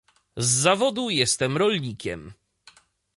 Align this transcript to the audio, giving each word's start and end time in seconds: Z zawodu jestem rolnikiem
Z 0.37 0.45
zawodu 0.45 1.09
jestem 1.09 1.57
rolnikiem 1.57 2.33